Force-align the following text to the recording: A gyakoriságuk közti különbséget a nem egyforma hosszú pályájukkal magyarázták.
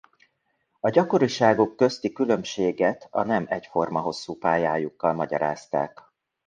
A 0.79 0.89
gyakoriságuk 0.89 1.75
közti 1.75 2.11
különbséget 2.13 3.07
a 3.11 3.23
nem 3.23 3.45
egyforma 3.49 3.99
hosszú 3.99 4.37
pályájukkal 4.37 5.13
magyarázták. 5.13 6.03